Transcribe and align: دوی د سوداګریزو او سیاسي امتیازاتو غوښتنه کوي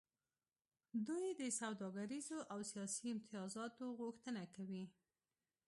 دوی 1.07 1.25
د 1.39 1.41
سوداګریزو 1.59 2.37
او 2.53 2.59
سیاسي 2.71 3.07
امتیازاتو 3.15 3.83
غوښتنه 3.99 4.43
کوي 4.55 4.85